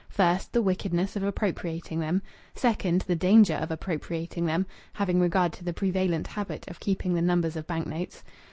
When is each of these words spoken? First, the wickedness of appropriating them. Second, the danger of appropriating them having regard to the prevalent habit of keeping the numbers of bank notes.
First, 0.09 0.51
the 0.53 0.63
wickedness 0.63 1.15
of 1.15 1.21
appropriating 1.21 1.99
them. 1.99 2.23
Second, 2.55 3.01
the 3.01 3.15
danger 3.15 3.53
of 3.53 3.69
appropriating 3.69 4.47
them 4.47 4.65
having 4.93 5.19
regard 5.19 5.53
to 5.53 5.63
the 5.63 5.73
prevalent 5.73 6.25
habit 6.25 6.67
of 6.67 6.79
keeping 6.79 7.13
the 7.13 7.21
numbers 7.21 7.55
of 7.55 7.67
bank 7.67 7.85
notes. 7.85 8.23